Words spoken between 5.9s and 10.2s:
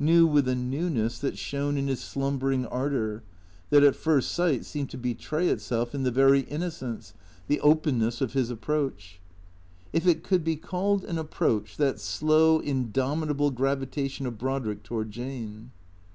in the very innocence, the openness of his approach. If